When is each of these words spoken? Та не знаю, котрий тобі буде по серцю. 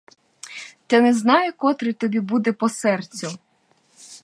Та 0.87 0.99
не 1.01 1.13
знаю, 1.13 1.53
котрий 1.57 1.93
тобі 1.93 2.19
буде 2.19 2.53
по 2.53 2.69
серцю. 2.69 3.39